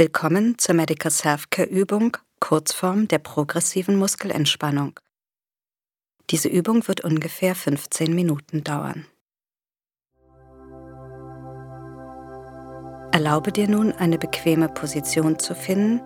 [0.00, 4.92] Willkommen zur Medical Self-Care Übung, Kurzform der progressiven Muskelentspannung.
[6.30, 9.06] Diese Übung wird ungefähr 15 Minuten dauern.
[13.10, 16.00] Erlaube dir nun eine bequeme Position zu finden,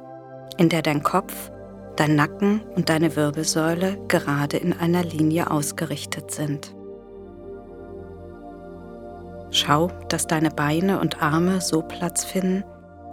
[0.57, 1.51] in der dein Kopf,
[1.97, 6.75] dein Nacken und deine Wirbelsäule gerade in einer Linie ausgerichtet sind.
[9.51, 12.65] Schau, dass deine Beine und Arme so Platz finden,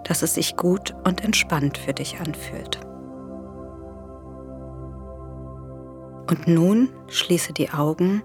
[0.03, 2.79] dass es sich gut und entspannt für dich anfühlt.
[6.29, 8.21] Und nun schließe die Augen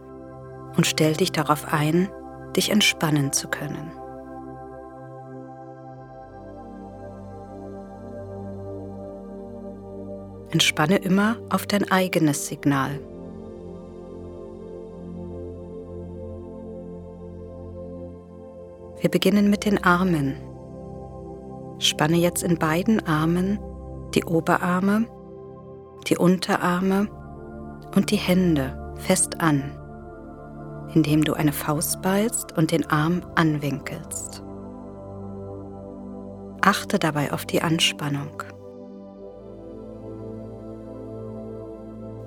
[0.77, 2.11] und stell dich darauf ein,
[2.55, 3.93] dich entspannen zu können.
[10.51, 13.01] Entspanne immer auf dein eigenes Signal.
[19.01, 20.54] Wir beginnen mit den Armen.
[21.85, 23.59] Spanne jetzt in beiden Armen
[24.15, 25.07] die Oberarme,
[26.09, 27.09] die Unterarme
[27.95, 29.63] und die Hände fest an,
[30.95, 34.43] indem du eine Faust ballst und den Arm anwinkelst.
[36.61, 38.43] Achte dabei auf die Anspannung.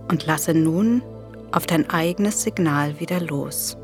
[0.10, 1.02] Und lasse nun
[1.52, 3.78] auf dein eigenes Signal wieder los.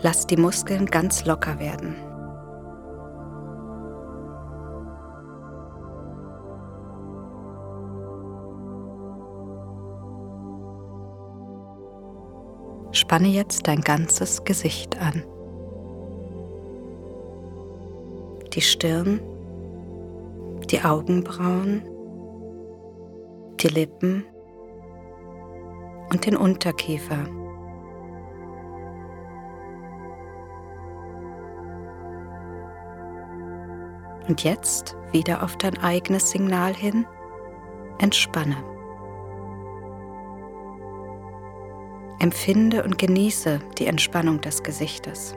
[0.00, 1.96] Lass die Muskeln ganz locker werden.
[12.92, 15.22] Spanne jetzt dein ganzes Gesicht an.
[18.54, 19.20] Die Stirn,
[20.70, 21.82] die Augenbrauen,
[23.60, 24.24] die Lippen
[26.10, 27.26] und den Unterkiefer.
[34.28, 37.06] Und jetzt wieder auf dein eigenes Signal hin.
[37.98, 38.56] Entspanne.
[42.20, 45.34] Empfinde und genieße die Entspannung des Gesichtes.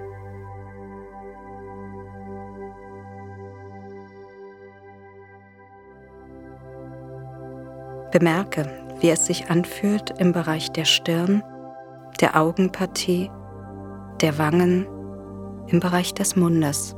[8.11, 8.67] Bemerke,
[8.99, 11.41] wie es sich anfühlt im Bereich der Stirn,
[12.19, 13.31] der Augenpartie,
[14.19, 14.85] der Wangen,
[15.67, 16.95] im Bereich des Mundes.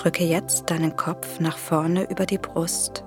[0.00, 3.04] Drücke jetzt deinen Kopf nach vorne über die Brust.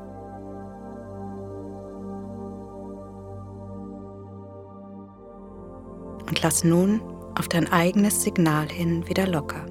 [6.27, 7.01] Und lass nun
[7.33, 9.65] auf dein eigenes Signal hin wieder locker.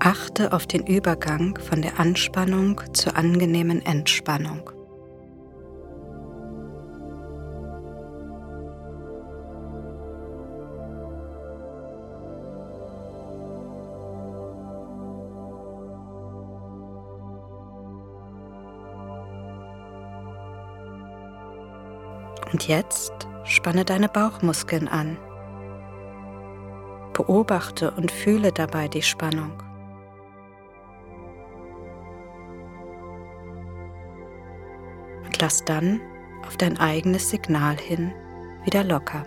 [0.00, 4.68] Achte auf den Übergang von der Anspannung zur angenehmen Entspannung.
[22.52, 23.12] Und jetzt
[23.44, 25.16] spanne deine Bauchmuskeln an.
[27.12, 29.52] Beobachte und fühle dabei die Spannung.
[35.24, 36.00] Und lass dann
[36.46, 38.12] auf dein eigenes Signal hin
[38.64, 39.24] wieder locker.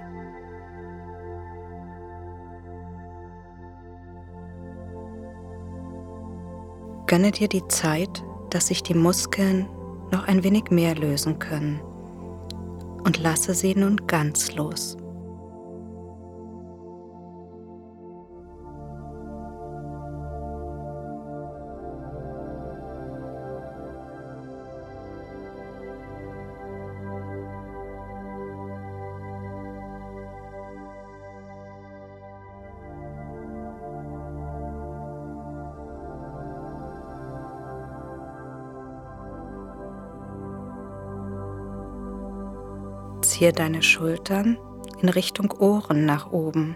[7.07, 9.69] Gönne dir die Zeit, dass sich die Muskeln
[10.11, 11.79] noch ein wenig mehr lösen können
[13.03, 14.97] und lasse sie nun ganz los.
[43.34, 44.59] Ziehe deine Schultern
[45.02, 46.76] in Richtung Ohren nach oben.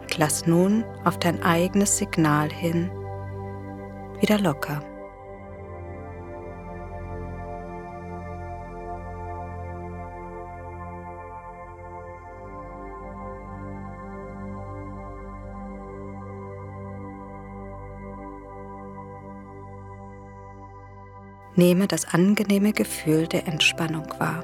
[0.00, 2.88] Und lass nun auf dein eigenes Signal hin
[4.20, 4.80] wieder locker.
[21.56, 24.42] Nehme das angenehme Gefühl der Entspannung wahr.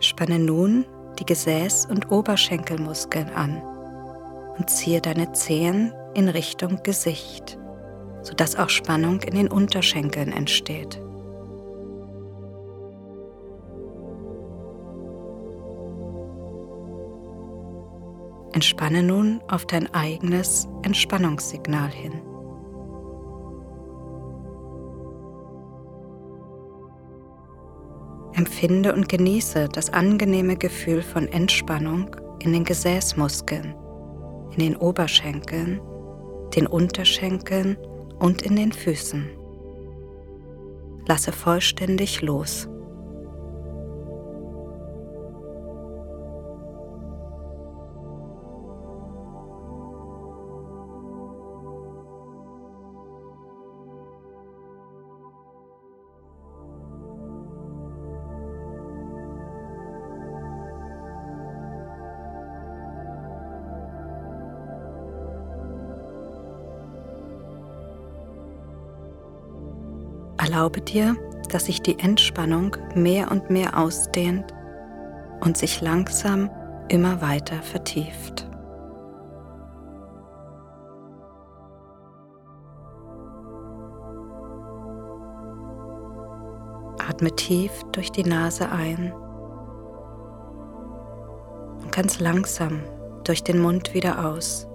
[0.00, 0.84] Spanne nun
[1.18, 3.62] die Gesäß- und Oberschenkelmuskeln an
[4.58, 7.58] und ziehe deine Zehen in Richtung Gesicht,
[8.22, 11.00] sodass auch Spannung in den Unterschenkeln entsteht.
[18.52, 22.31] Entspanne nun auf dein eigenes Entspannungssignal hin.
[28.34, 33.74] Empfinde und genieße das angenehme Gefühl von Entspannung in den Gesäßmuskeln,
[34.52, 35.80] in den Oberschenkeln,
[36.54, 37.76] den Unterschenkeln
[38.18, 39.28] und in den Füßen.
[41.06, 42.68] Lasse vollständig los.
[70.52, 71.16] Erlaube dir,
[71.48, 74.52] dass sich die Entspannung mehr und mehr ausdehnt
[75.40, 76.50] und sich langsam
[76.88, 78.46] immer weiter vertieft.
[87.08, 89.10] Atme tief durch die Nase ein
[91.80, 92.82] und ganz langsam
[93.24, 94.68] durch den Mund wieder aus.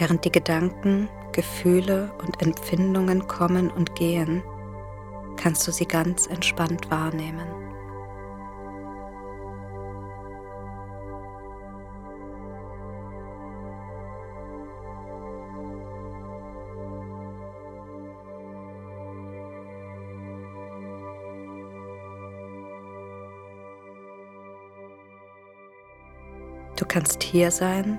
[0.00, 4.42] Während die Gedanken, Gefühle und Empfindungen kommen und gehen,
[5.36, 7.46] kannst du sie ganz entspannt wahrnehmen.
[26.76, 27.98] Du kannst hier sein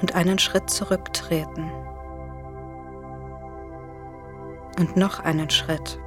[0.00, 1.70] und einen Schritt zurücktreten.
[4.78, 5.98] Und noch einen Schritt.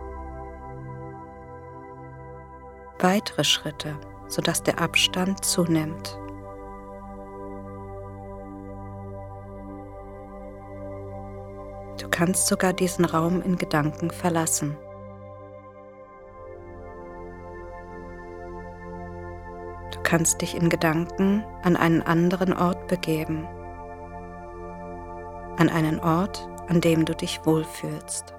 [3.00, 3.96] Weitere Schritte,
[4.28, 6.20] sodass der Abstand zunimmt.
[12.00, 14.78] Du kannst sogar diesen Raum in Gedanken verlassen.
[19.92, 23.48] Du kannst dich in Gedanken an einen anderen Ort begeben
[25.60, 28.34] an einen Ort, an dem du dich wohlfühlst.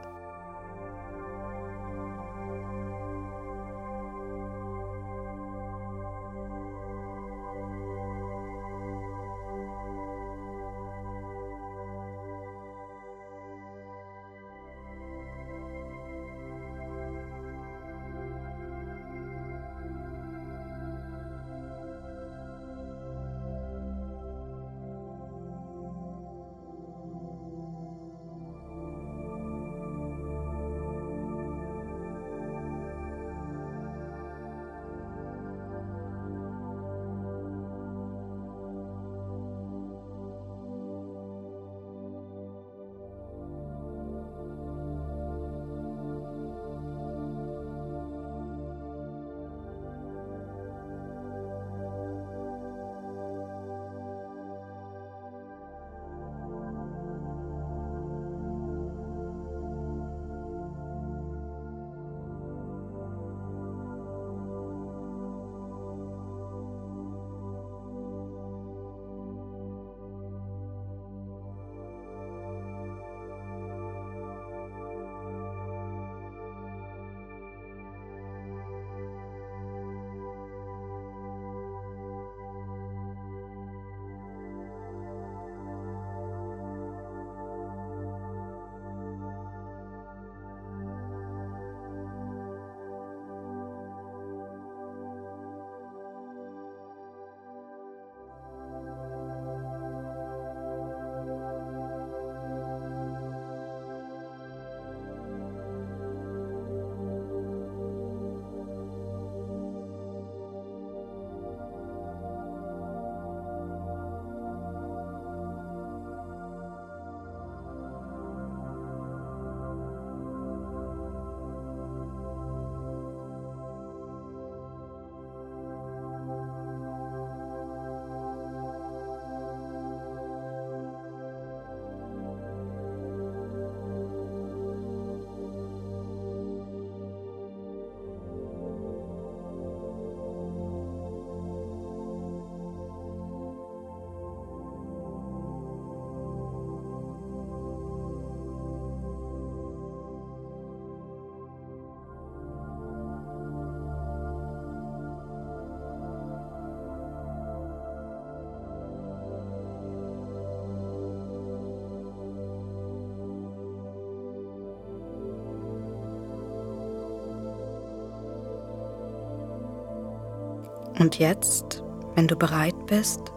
[171.00, 171.83] Und jetzt,
[172.14, 173.33] wenn du bereit bist,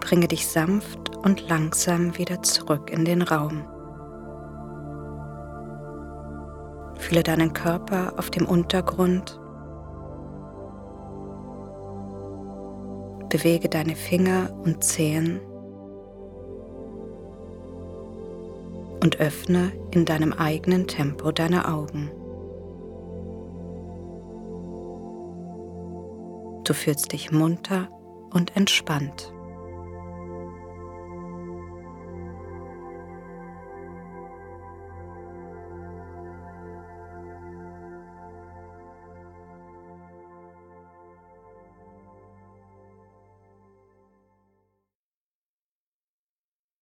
[0.00, 3.62] bringe dich sanft und langsam wieder zurück in den Raum.
[6.96, 9.38] Fühle deinen Körper auf dem Untergrund.
[13.28, 15.40] Bewege deine Finger und Zehen
[19.02, 22.10] und öffne in deinem eigenen Tempo deine Augen.
[26.64, 27.88] Du fühlst dich munter
[28.30, 29.32] und entspannt.